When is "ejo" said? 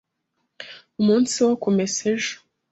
2.13-2.35